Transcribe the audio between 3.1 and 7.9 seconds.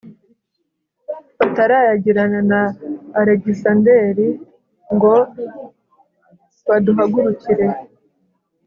alegisanderi ngo baduhagurukire